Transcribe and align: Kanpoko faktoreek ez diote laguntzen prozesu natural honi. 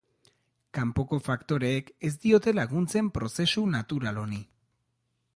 Kanpoko 0.75 1.17
faktoreek 1.25 1.91
ez 2.09 2.11
diote 2.23 2.53
laguntzen 2.59 3.11
prozesu 3.19 3.65
natural 3.75 4.17
honi. 4.23 4.41